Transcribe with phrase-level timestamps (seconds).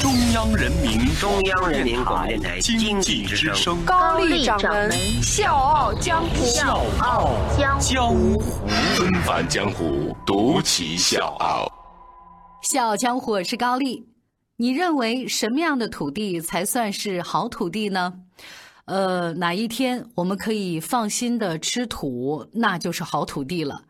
[0.00, 3.84] 中央人民中央人民广播电台经济之声。
[3.84, 4.90] 高丽掌门
[5.22, 6.44] 笑傲江湖。
[6.44, 8.38] 笑傲江江湖。
[8.96, 11.66] 纷繁江湖，独骑笑傲。
[12.62, 14.06] 笑傲江湖，我是高丽。
[14.56, 18.12] 你认为什么样的土地才算是好土地呢？
[18.84, 23.82] 呃，哪一天我们可以放心的吃土，那就是好土地了。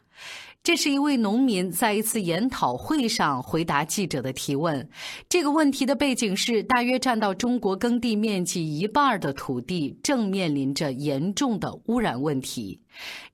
[0.67, 4.89] 这是一位农民在一次研讨会上回答记者的提问。
[5.29, 12.81] 这个问题的背景是，大约占到中国耕地面积一半的土地正面临着严重的污染问题。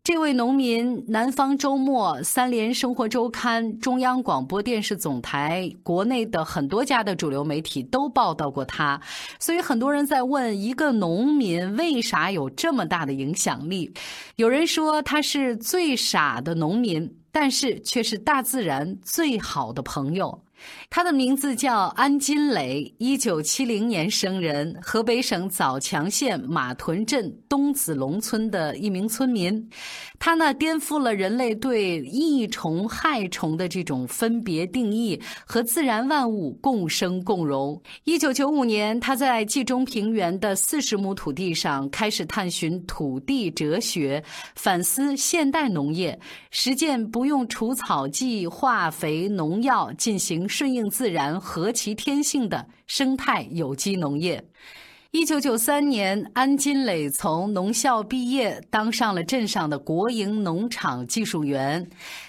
[0.05, 9.01] 这位农民，南方周末、三联生活周刊、中央广播电视总台、国内的很多家的主流媒体都报道过他，
[9.41, 13.95] 所以很多人在问：一个农民为啥有这么大的影响力？
[14.37, 20.45] 有人说他是最傻的农民，但是却是大自然最好的朋友。
[20.91, 29.71] 他的名字叫安金磊，一九七零年生人，河北省枣强县马屯镇东子龙村的一名村民。
[30.19, 37.81] 他呢颠覆了人类对益虫、害虫的这种分别定义，和自然万物共生共荣。
[38.05, 44.23] 一九九五年，他在冀中平原的四十亩土地上开始探寻土地哲学，
[44.55, 46.19] 反思现代农业，
[46.51, 54.45] 实践不用除草剂、化肥、农药，进行顺应自然、和其天性的生态有机农业。
[55.13, 61.87] 一九九三年，安金磊从农校毕业，当上了镇上的国营农场技术员。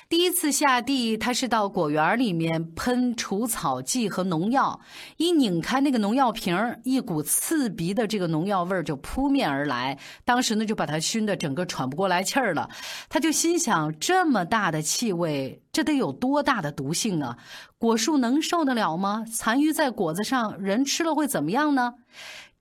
[0.10, 4.78] 第一次下地，他是到果园里面喷除草剂和农药，
[5.16, 9.98] 一拧开那个农药瓶，一股刺鼻的这个农药味就扑面而来。
[10.26, 12.70] 当时呢，就把他熏得整个喘不过来气儿了。
[13.08, 17.38] 他就心想：这么大的气味，这得有多大的毒性啊？
[17.78, 19.24] 果树能受得了吗？
[19.32, 21.94] 残余在果子上，人吃了会怎么样呢？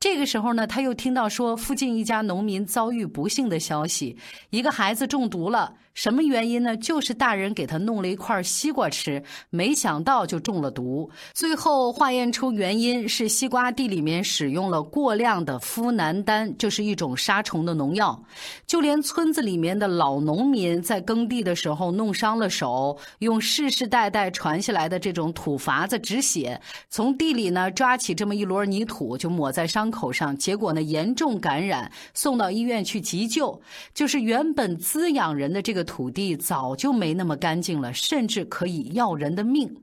[0.03, 4.17] 这个时候呢，他又听到说附近一家农民遭遇不幸的消息，
[4.51, 5.73] 一个孩子中毒了。
[5.95, 6.77] 什么原因呢？
[6.77, 11.11] 就是大人给他弄了一块西瓜吃，没想到就中了毒。
[11.35, 18.21] 最后化验出原因是西瓜地里面使用了过量的呋喃丹，这是一种杀虫的农药。
[18.67, 33.61] 就连村子里面的老农民在耕地的时候弄伤了手，用世世代代传下来的这种土法子止血，从地里呢抓起这么一摞泥土就抹在伤口上，结果呢严重感染，送到医院去急救。
[33.93, 39.75] 就是原本滋养人的这个土地早就没那么干净了，甚至可以要人的命。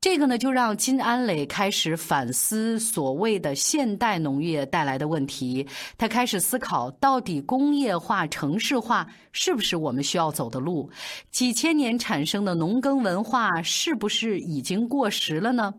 [0.00, 5.64] 这个呢，就让金安磊开始反思所谓的现代农业带来的问题。
[5.96, 10.90] 他开始思考，到底工业化、城市化是不是我们需要走的路？
[11.30, 15.72] 几千年产生的农耕文化是不是已经过时了呢？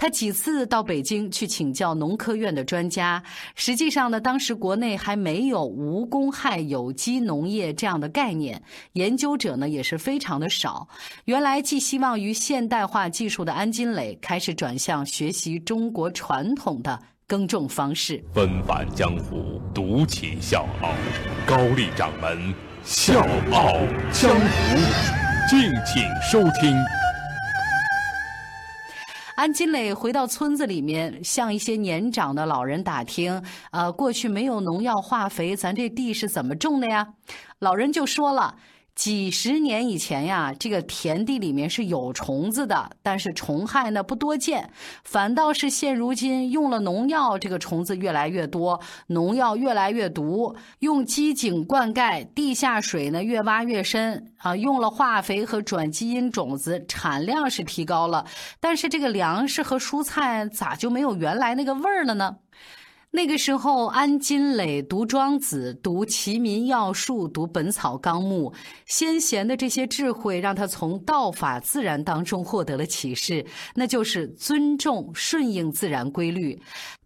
[0.00, 3.22] 他几次到北京去请教农科院的专家。
[3.54, 8.62] 实际上呢，当时国内还没有无公害有机农业这样的概念，
[8.94, 10.88] 研究者呢也是非常的少。
[11.26, 18.24] 原来寄希望于现代化技术的安金磊，开始转向学习中国传统的耕种方式。
[18.32, 20.94] 纷返江湖，独起笑傲。
[21.46, 23.20] 高丽掌门笑
[23.52, 23.74] 傲
[24.12, 24.78] 江湖，
[25.50, 26.74] 敬请收听。
[29.40, 37.06] 安金磊回到村子里面，向一些年长的老人打听，呃，过去没有农药化肥，咱这地是怎么种的呀？
[37.60, 38.54] 老人就说了。
[39.00, 44.70] 几十年以前呀，这个田地里面是有虫子的，但是虫害呢不多见，
[45.04, 58.26] 反倒是现如今用了农药，这个虫子越来越多，农药越来越毒，用机井灌溉，地下水呢越挖越深啊，用了化肥和转基因种子，产量是提高了，
[58.60, 62.36] 但是这个粮食和蔬菜咋就没有原来那个味儿了呢？
[63.12, 68.52] 那个时候，安金磊读《庄子》，读《齐民要术》，读《本草纲目》，
[68.86, 76.56] 先贤的这些智慧让他从道法自然当中获得了启示，那就是尊重、顺应自然规律。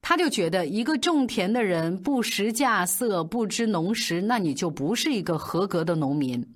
[0.02, 6.46] 他就觉得，一个种田的人不识稼穑、不知农时，那你就不是一个合格的农民。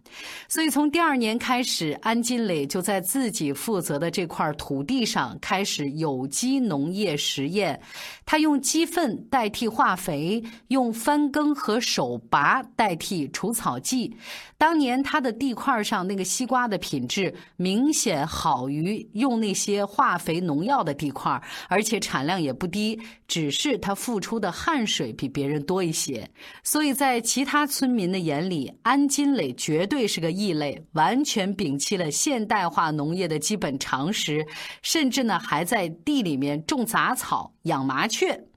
[0.49, 7.81] 所以，从第二年开始，安金磊就在自己负责的这块土地上开始有机农业实验。
[8.27, 14.13] 他用鸡粪代替化肥，用翻耕和手拔代替除草剂。
[14.57, 26.29] 当年他的地块上那个西瓜的品质明显好于用那些化肥农药的地块，而且产量也不低，只是他付出的汗水比别人多一些。
[26.65, 34.45] 所以在其他村民的眼里，安金磊绝对是个异类，完全摒弃了现代化农业的基本常识，
[34.83, 38.48] 甚至呢还在地里面种杂草、养麻雀。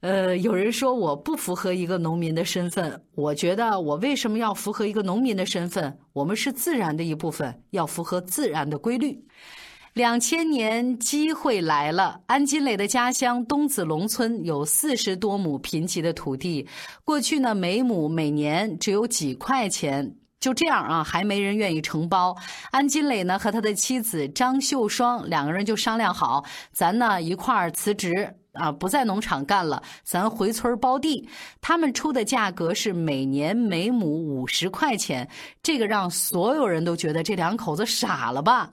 [0.00, 5.98] 呃，有人说我不符合一个农民的身份，我觉得我为什么要符合一个农民的身份？
[6.12, 9.22] 我们是自然的一部分，要符合自然的规律。
[9.94, 16.66] 两千年机会来了，安金磊的家乡东子龙村有四十多亩贫瘠的土地，
[17.04, 20.16] 过去呢每亩每年只有几块钱。
[20.38, 22.34] 就这样啊，还没人愿意承包。
[22.70, 26.42] 安金磊呢和他的妻子张秀双两个人就商量好，
[26.72, 28.36] 咱呢一块儿辞职。
[28.52, 31.28] 啊，不在农场干了，咱回村包地。
[31.60, 35.28] 他们出的价格是每年每亩五十块钱，
[35.62, 38.70] 这个让所有人都觉得这两口子傻了吧。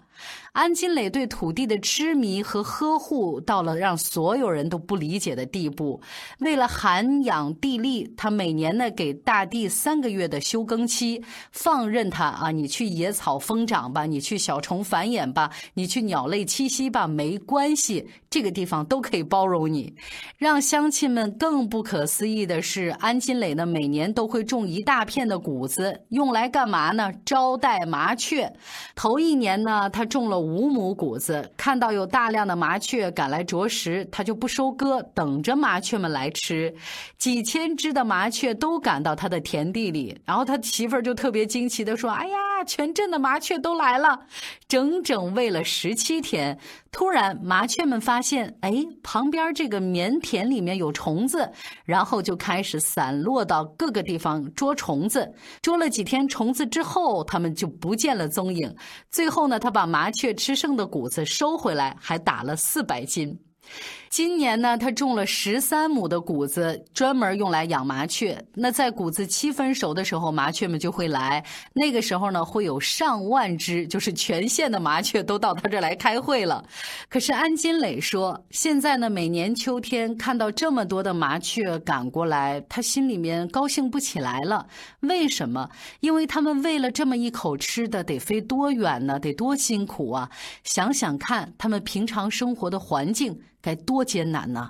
[0.53, 6.01] 安金磊对土地的痴迷和呵护到了让所有人都不理解的地步。
[6.39, 19.93] 为了涵养地力，他每年呢给大地三个月的休耕期，放任它啊，你去野草疯长吧，你去小虫繁衍吧，你去鸟类栖息吧，没关系，这个地方都可以包容你。
[20.37, 27.11] 让乡亲们更不可思议的是，安金磊呢每年都会种一大片的谷子，用来干嘛呢？
[27.25, 28.51] 招待麻雀。
[28.95, 30.37] 头一年呢，他种了。
[30.47, 36.73] 五亩谷子，看到有大量的麻雀赶来啄食，他就不收割，等着麻雀们来吃。
[37.17, 44.19] 几千只的麻雀都赶到他的田地里，然后他媳妇儿就特别惊奇的说：“哎呀，全镇的麻雀都来了，
[44.67, 46.57] 整整喂了十七天。”
[46.97, 51.47] 突然，麻雀们发现，哎，旁边这个棉田里面有虫子，
[51.85, 55.31] 然后就开始散落到各个地方捉虫子。
[55.61, 58.75] 捉了几天虫子之后，它们就不见了踪影。
[59.11, 63.39] 最后呢，他把麻雀吃剩的谷子收回来，还打了四百斤。
[64.09, 68.41] 今年呢，他种了十三亩的谷子，专门用来养麻雀。
[68.53, 71.43] 那在谷子七分熟的时候，麻雀们就会来。
[71.73, 76.63] 那个时候呢，会有上万只，就是全县的麻雀都到他这儿来开会了。
[77.09, 84.65] 可是安金磊说，现在呢，每年秋天看到这么多的麻雀赶过来，他心里面高兴不起来了。
[85.01, 85.69] 为什么？
[85.99, 89.19] 因为他们为了这么一口吃的，得飞多远呢？
[89.19, 90.29] 得多辛苦啊！
[90.63, 93.39] 想想看，他们平常生活的环境。
[93.67, 94.69] 该多艰难呢！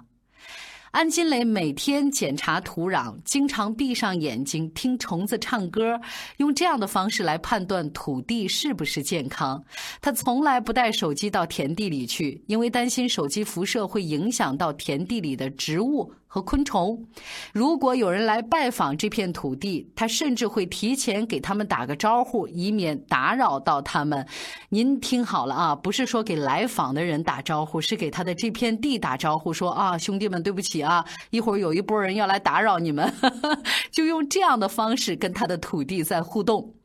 [0.90, 6.02] 安金磊每天检查土壤，经常闭上眼睛听虫子唱歌，
[6.38, 9.64] 用这样的方式来判断土地是不是健康。
[10.02, 16.12] 他从来不带手机到田地里去，因为担心手机辐射会影响到田地里的植物。
[16.38, 17.04] 和昆虫，
[17.52, 24.24] 如果有人来拜访这片土地，他甚至会提前给他们打个招呼，以免打扰到他们。
[24.70, 33.12] 您听好了啊，不是说给来访的人打招呼，是给他的这片地打招呼，说啊，兄弟们，对不起啊，一会儿有一波人要来打扰你们，
[33.92, 36.77] 就用这样的方式跟他的土地在互动。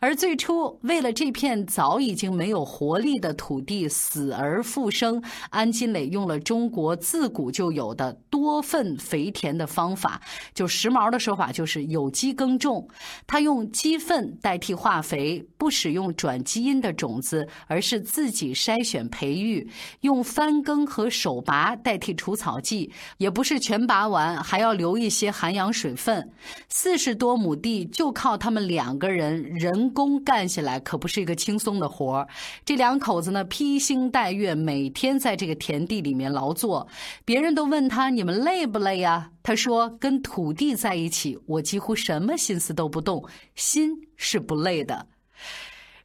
[0.00, 10.20] 而最初，为了这片早已经没有活力的土地死而复生，安金磊用了中国自古就有的多粪肥田的方法，
[10.54, 12.86] 就时髦的说法就是有机耕种。
[13.26, 19.68] 他用鸡粪代替化肥，不使用转基因的种子，而是自己筛选培育，
[20.02, 26.30] 用翻耕和手拔代替除草剂，也不是全拔完，还要留一些涵养水分。
[26.68, 29.45] 四十多亩地就靠他们两个人。
[29.54, 32.28] 人工干下来可不是一个轻松的活儿，
[32.64, 36.86] 这两口子呢披星戴月，每天在这个田地里面劳作。
[37.24, 43.24] 别人都问他：“你们累不累呀？”他说：“跟土地在一起，我几乎什么心思都不动，
[43.54, 45.06] 心是不累的。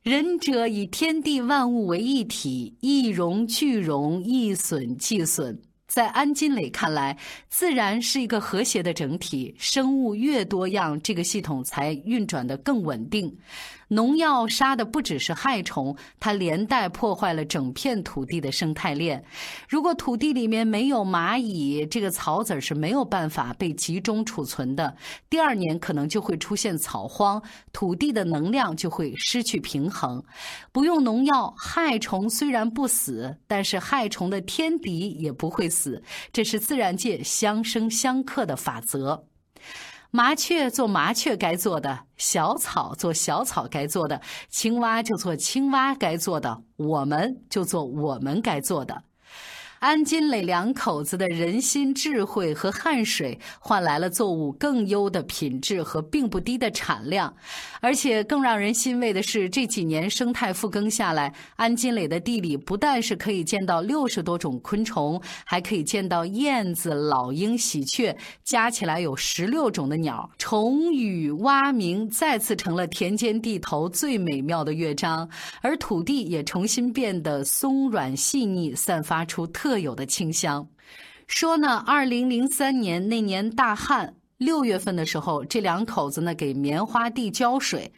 [0.03, 7.17] 仁者以天地万物为一体，一荣俱荣，一损俱损。”在安金磊看来，
[7.49, 13.37] 自然是一个和谐的整体，生物越多样，这个系统才运转的更稳定。
[13.91, 19.21] 农药杀的不只是害虫，它连带破坏了整片土地的生态链。
[19.67, 24.95] 如果土地里面没有蚂蚁，这个草籽是没有办法被集中储存的。
[25.29, 27.41] 第二年可能就会出现草荒，
[27.73, 30.23] 土地的能量就会失去平衡。
[30.71, 36.01] 不用农药，害虫虽然不死，但是害虫的天敌也不会死。
[36.31, 39.25] 这是自然界相生相克的法则。
[40.13, 49.03] 麻雀做麻雀该做的，小草做小草该做的，青蛙就做青蛙该做的，我们就做我们该做的。
[49.81, 57.33] 安金磊两口子的人心、智慧和汗水，换来了作物更优的品质和并不低的产量。
[57.79, 70.29] 而且更让人欣慰的是，这几年生态复耕下来，安金磊的地里不但是可以见到六十多种昆虫，还可以见到燕子、老鹰、喜鹊，加起来有十六种的鸟。
[70.37, 75.27] 虫语蛙鸣再次成了田间地头最美妙的乐章，
[75.63, 80.67] 而土地也重新变得松软细腻，散发出特特有的清香。
[81.27, 84.13] 说呢，二零零三年那年大旱。
[84.37, 87.89] 六月份的时候，这两口子呢给棉花地浇水，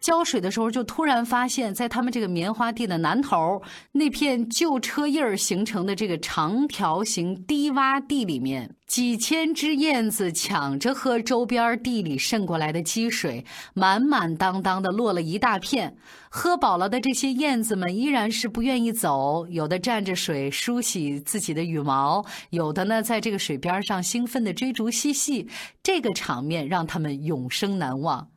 [0.00, 3.62] 浇水的时候就突然发现，在他们这个棉花地的南头
[3.92, 15.96] 那片旧车印儿形成的这个长条形低洼地里面，几千只燕子抢着喝周边地里渗过来的积水，满满当当的落了一大片。
[16.34, 25.46] 喝饱了的这些燕子们依然是不愿意走，有的蘸着水梳洗自己的羽毛，有的呢在这个水边上兴奋地追逐嬉戏。
[25.82, 28.30] 这个场面让他们永生难忘。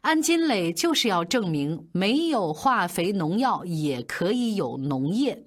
[0.00, 5.44] 安金磊就是要证明，没有化肥农药也可以有农业。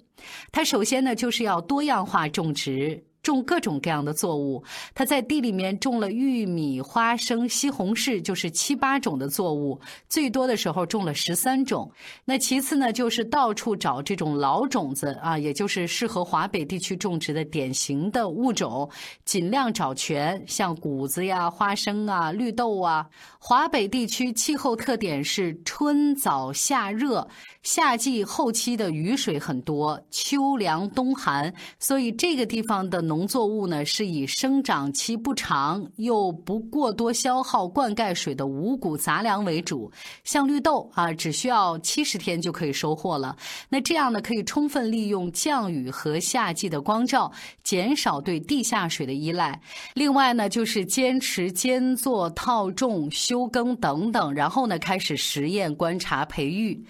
[0.52, 3.04] 他首先呢就是要多样化种植。
[3.22, 4.62] 种各种各样的作物，
[4.94, 11.90] 他在地里面种了玉米、花生、西红柿，就是七八种的作物，最多的时候种了十三种。
[12.24, 18.88] 那其次呢，就是到处找这种老种子啊，也就是适合华北地区种植的典型的物种，
[19.26, 23.06] 尽量找全，像谷子呀、花生啊、绿豆啊。
[23.38, 27.28] 华北地区气候特点是春早夏热，
[27.62, 33.09] 夏季后期的雨水很多，秋凉冬寒，所以这个地方的。
[33.10, 39.90] 农作物呢是以生长期不长又不过多消耗灌溉水的五谷杂粮为主，
[40.22, 43.36] 像绿豆啊，只需要七十天就可以收获了。
[43.68, 47.32] 那这样呢，可以充分利用降雨和夏季的光照，
[47.64, 49.60] 减少对地下水的依赖。
[49.94, 56.80] 另外呢，就是坚持间作、套种、休耕等等，然后呢，开始实验、观察、培育。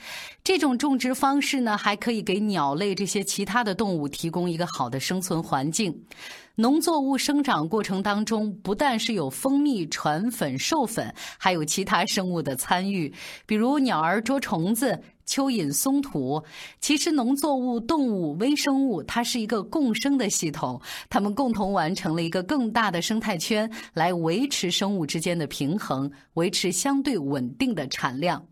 [0.50, 5.96] 这种种植方式呢，还可以给鸟类这些其他的动物提供一个好的生存环境。
[6.56, 13.14] 农作物生长过程当中，不但是有蜂蜜、传粉、授粉，还有其他生物的参与，
[13.46, 16.42] 比如鸟儿捉虫子、蚯蚓松土。
[16.80, 28.44] 其实，农作物、动物、微生物，它是一个共生的系统，它们共同完成了一个更大的生态圈，来维持生物之间的平衡，维持相对稳定的产量。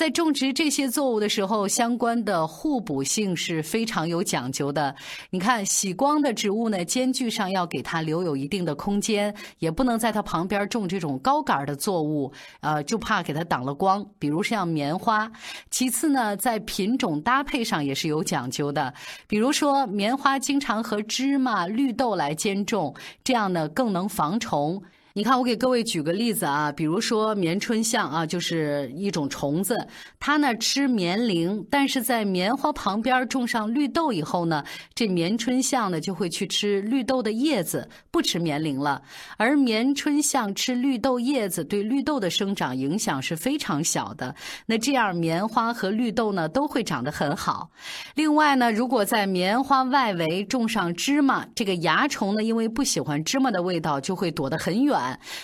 [0.00, 4.96] 在种植这些作物的时候，相关的互补性是非常有讲究的。
[5.28, 14.02] 你看，喜光的植物呢，间距上要给它留有一定的空间，也不能在它旁边种这种高杆的作物，呃，就怕给它挡了光。
[14.18, 15.30] 比如像棉花。
[15.70, 18.94] 其次呢，在品种搭配上也是有讲究的。
[19.26, 24.82] 比如说，棉花经常和芝麻、绿豆来兼种，这样呢更能防虫。
[25.12, 29.76] 你看，我给各位举个例子啊，比如说棉春象啊，就是一种虫子，
[30.20, 34.64] 它呢吃棉铃，但是在棉花旁边种上绿豆以后呢，
[34.94, 39.02] 这棉春象呢就会去吃绿豆的叶子，不吃棉铃了。
[39.36, 44.32] 而棉春象吃绿豆叶子，对绿豆的生长影响是非常小的。
[44.66, 47.68] 那这样棉花和绿豆呢都会长得很好。
[48.14, 54.99] 另外呢，如果在棉花外围种上芝麻，这个蚜虫呢因为不喜欢芝麻的味道，就会躲得很远。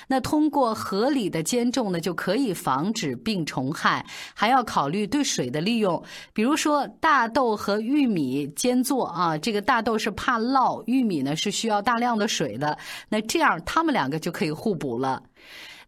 [0.06, 6.02] 那通过合理的间种呢，就可以防止病虫害，还要考虑对水的利用。
[6.32, 12.76] 比如说大豆和玉米间作啊，这个大豆是怕涝，玉米呢是需要大量的水的，
[13.08, 15.22] 那这样它们两个就可以互补了。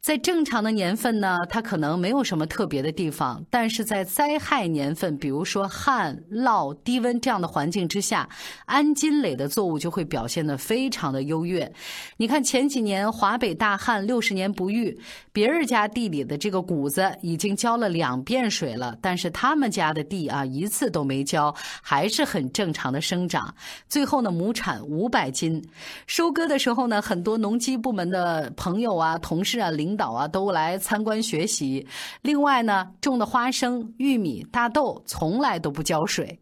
[0.09, 8.27] 在正常的年份呢，它可能没有什么特别的地方；但是在灾害年份，比如说旱涝、低温这样的环境之下，
[8.65, 11.71] 安金磊的作物就会表现得非常的优越。
[12.17, 14.99] 你看前几年华北大旱六十年不遇，
[15.31, 23.55] 别人家地里的这个谷子已经浇了两遍水了，但是他们家的地啊一次都没浇，还是很正常的生长。
[23.91, 25.63] 最后呢，亩产五百斤。
[26.07, 31.87] 收割的时候呢，很多农机部门的朋友啊、同事啊、领领岛啊都来参观学习。
[32.23, 36.41] 另外呢，种的花生、玉米、大豆从来都不浇水。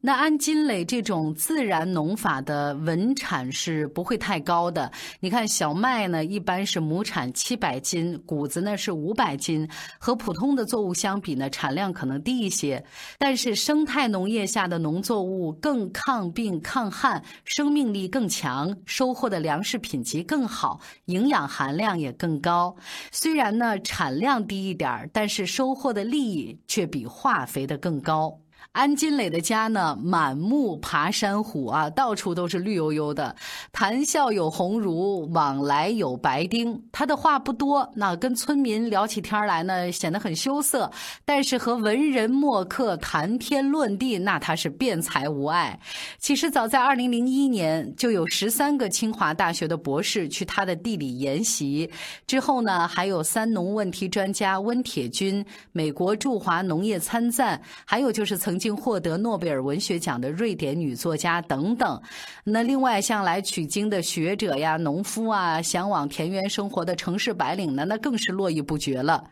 [0.00, 4.88] 那安金磊这种自然农法的稳产是不会太高的。
[5.18, 12.82] 你看小麦呢，一般是亩产七百斤，谷子呢是五百斤，和普通的作物相比呢，产量可能低一些。
[13.18, 22.72] 但是生态农业下的农作物更抗病抗旱，生命力更强，收获的粮食品级更好，营养含量也更高。
[23.10, 28.38] 虽然呢产量低一点但是收获的利益却比化肥的更高。
[28.78, 33.34] 安金磊的家呢，满目爬山虎啊，到处都是绿油油的。
[33.72, 36.80] 谈笑有鸿儒，往来有白丁。
[36.92, 40.88] 他的话不多，那跟村民聊起天来呢，显得很羞涩。
[41.24, 45.76] 但是和文人墨客谈天论地，那他是辩才无碍。
[46.20, 51.90] 其实早在二零零一年，就有十三个清华大学的博士去他的地里研习。
[52.28, 62.02] 之后呢，还有三农问题专家温铁军，美国驻华农业参赞，还有就是曾经并获得诺贝尔文学奖的瑞典女作家等等。
[62.44, 69.24] 那另外像来取经的学者呀、农夫啊，向往田园生活的城市白领呢，那更是络绎不绝了。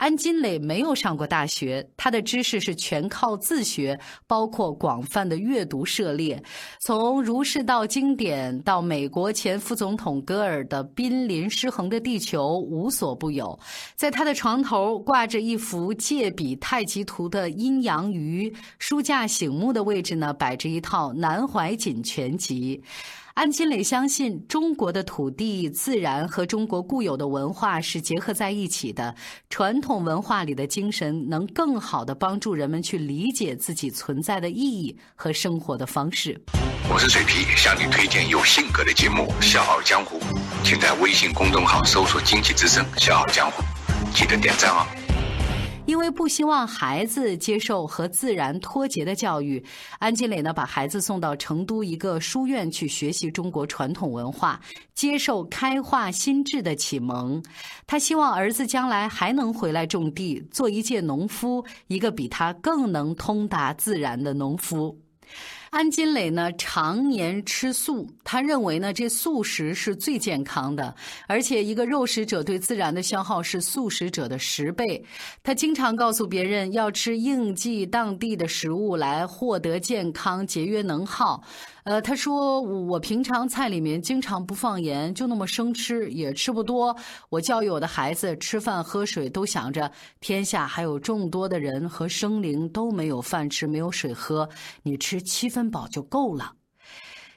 [0.00, 6.42] 安金磊没有上过大学，他的知识是全靠自学，包括广泛的阅读涉猎，
[6.80, 13.58] 从儒释道经典到美国前副总统戈尔的《濒临失衡的地球》，无所不有。
[13.94, 22.82] 在他的床头挂着一幅借笔太极图的阴阳鱼，书架醒目的位置呢，摆着一套南怀瑾全集。
[23.40, 29.14] 安金磊相信，中国的土地、自然和中国固有的文化是结合在一起的。
[29.48, 36.38] 传统文化里的精神，能更好地帮助人们去理解自己存在的意义和生活的方式。
[36.92, 40.18] 我是水皮，向你推荐有性格的节目《笑傲江湖》，
[40.62, 43.62] 请在微信公众号搜索“经济之声笑傲江湖”，
[44.12, 45.09] 记得点赞哦。
[45.90, 49.60] 因为不希望孩子接受和自然脱节的教育，
[49.98, 54.60] 安金磊呢把孩子送到成都一个书院去学习中国传统文化，
[54.94, 57.42] 接受开化心智的启蒙。
[57.88, 64.96] 他希望儿子将来还能回来种地，做一介农夫，一个比他更能通达自然的农夫。
[65.70, 70.92] 安金磊呢，常年吃素，他认为呢，这素食是最健康的，
[71.28, 75.04] 而且一个肉食者对自然的消耗是素食者的十倍。
[75.44, 81.40] 他经常告诉别人要吃应季当地的食物来获得健康、节约能耗。
[81.84, 86.94] 呃，他说我平常菜里面经常不放盐，就那么生吃，也吃不多。
[87.30, 94.48] 我教育我的孩子吃饭喝水都想着天下还有众多的人和生灵都没有饭吃，没有水喝，
[94.82, 96.52] 你吃七分温饱就够了。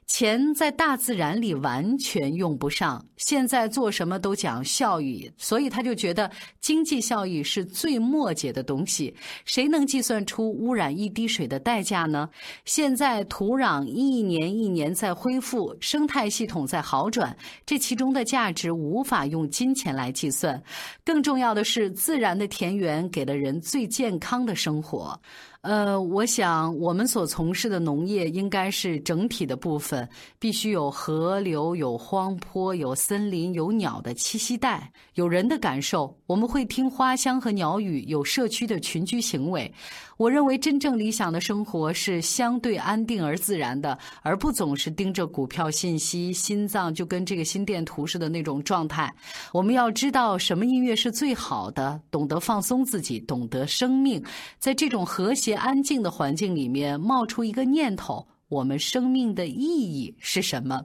[0.05, 9.15] 钱在大自然里完全用不上，现在做什么都讲效益，所以他就觉得经济效益是最末节的东西。
[9.45, 12.29] 谁能计算出污染一滴水的代价呢？
[12.65, 20.61] 现在土壤一年一年在恢复，生态系统在好转，这其中的价值无法用金钱来计算。
[21.03, 25.19] 更重要的是，自然的田园给了人最健康的生活。
[25.63, 36.13] 呃，我想我们所从事的农业应该是整体的部分，必须有河流、有荒坡、有森林、有鸟的栖息带，有人的感受。
[36.27, 39.73] 我们会听花香和鸟语，有社区的群居行为。
[40.17, 49.11] 我认为真正理想的生活是相对安定而自然的，而不总是盯着股票信息，心脏就跟这个心电图似的那种状态。
[49.51, 54.23] 我们要知道什么音乐是最好的，懂得放松自己，懂得生命，
[54.59, 55.53] 在这种和谐。
[55.63, 60.79] 安静的环境里面冒出一个念头：我们生命的意义是什么？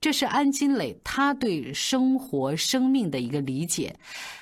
[0.00, 3.94] 这是安金磊他对生活、生命的一个理解。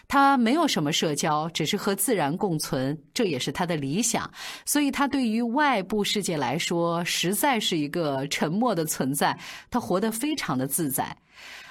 [0.07, 4.31] 他没有什么社交，只是和自然共存，这也是他的理想。
[4.65, 9.39] 所以，他对于外部世界来说，实在是一个沉默的存在。
[9.71, 11.15] 他活得非常的自在。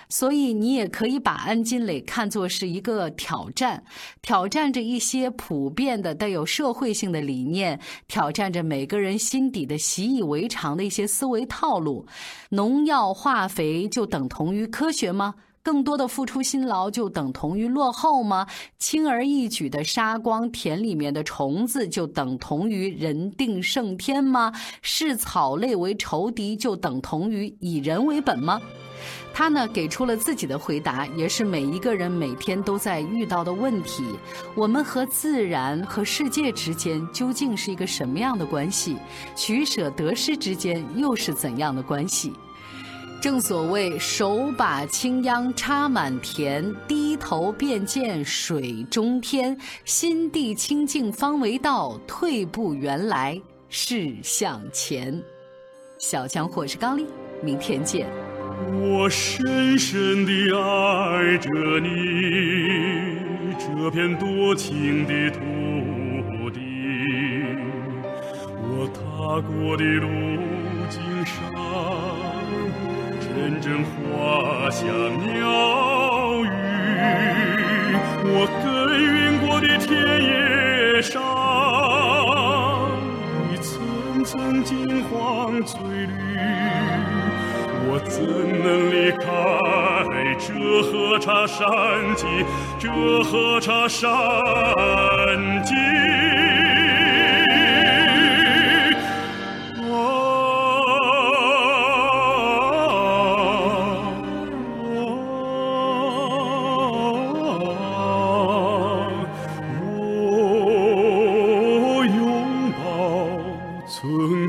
[0.10, 3.84] 所以，你也可以把安金磊看作是一个挑战，
[4.22, 12.06] 挑战着一些普遍的、带有社会性的理念，挑战着每个人心底的习以为常的一些思维套路。
[12.52, 15.36] 农药化肥就等同于科学吗？
[15.62, 18.48] 更多的付出辛劳就等同于落后吗？
[18.80, 24.54] 轻而易举的杀光田里面的虫子就等同于人定胜天吗？
[24.82, 28.62] 视草类为仇敌就等同于以人为本吗？
[29.38, 34.04] 他呢给出了自己的回答，也是每一个人每天都在遇到的问题：
[34.56, 38.97] 我们和自然和世界之间究竟是一个什么样的关系？
[39.36, 42.34] 取舍得失之间又是怎样的关系？
[43.21, 49.56] 正所谓手把青秧插满田，低头便见水中天。
[49.86, 55.23] 心地清净方为道，退步原来是向前。
[56.00, 57.06] 小强，我是高丽，
[57.43, 58.08] 明天见。
[58.65, 61.89] 我深深地爱着你，
[63.58, 65.39] 这片多情的土
[66.50, 66.60] 地。
[68.60, 69.00] 我踏
[69.41, 70.08] 过的路
[70.89, 71.36] 径上，
[73.20, 74.86] 阵阵花香
[75.24, 75.36] 鸟
[76.43, 76.48] 语。
[78.30, 78.65] 我耕
[79.00, 79.88] 耘过的田
[80.22, 81.22] 野上，
[83.54, 86.12] 一层层金黄翠绿，
[87.98, 89.26] 我怎能离开
[90.38, 91.66] 这喝茶山
[92.16, 92.28] 脊？
[92.78, 92.88] 这
[93.24, 94.08] 喝茶山
[95.66, 95.74] 脊。
[111.90, 112.80] 我拥抱
[113.88, 113.98] 村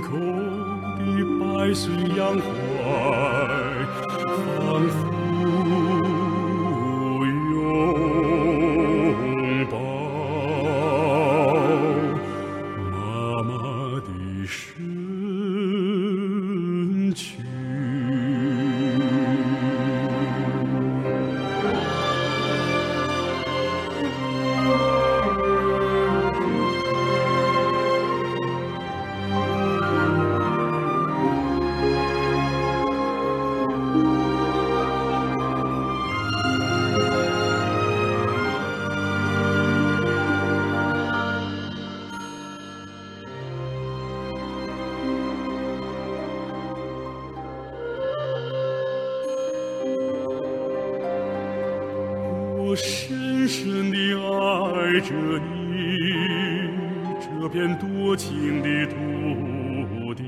[0.02, 0.08] 口
[0.98, 1.00] 的
[1.40, 2.42] 百岁杨槐，
[4.78, 5.07] Jones.
[52.78, 56.08] 深深地爱着你，
[57.20, 58.94] 这片多情的土
[60.14, 60.22] 地，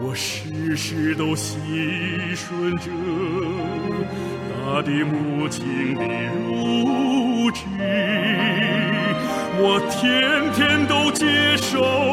[0.00, 1.58] 我时时都细
[2.36, 2.90] 顺着
[4.64, 6.00] 大地母亲的
[6.46, 7.64] 乳汁，
[9.58, 12.11] 我天天都接受。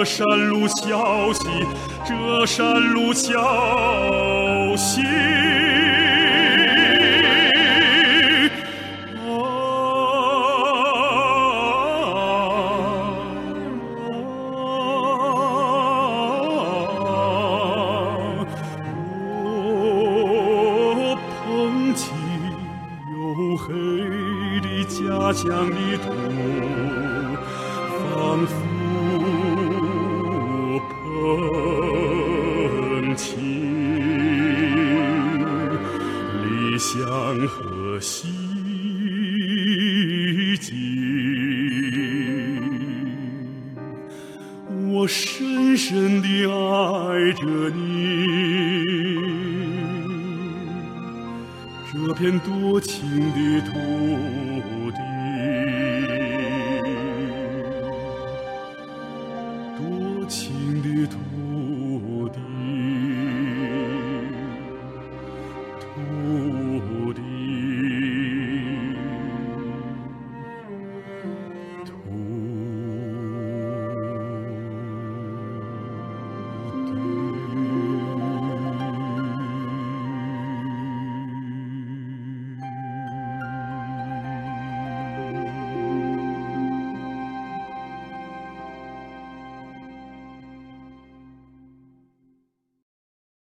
[0.00, 1.46] 这山路小溪，
[2.08, 5.69] 这山路小溪。
[51.92, 53.72] 这片多情的土
[54.92, 55.19] 地